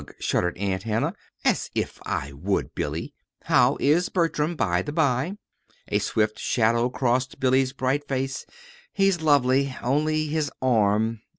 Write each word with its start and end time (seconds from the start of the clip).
shuddered 0.17 0.57
Aunt 0.57 0.81
Hannah. 0.81 1.13
"As 1.45 1.69
if 1.75 1.99
I 2.07 2.31
would, 2.33 2.73
Billy! 2.73 3.13
How 3.43 3.77
is 3.79 4.09
Bertram, 4.09 4.55
by 4.55 4.81
the 4.81 4.91
by?" 4.91 5.37
A 5.89 5.99
swift 5.99 6.39
shadow 6.39 6.89
crossed 6.89 7.39
Billy's 7.39 7.71
bright 7.71 8.07
face. 8.07 8.47
"He's 8.91 9.21
lovely 9.21 9.77
only 9.83 10.25
his 10.25 10.51
arm." 10.59 11.21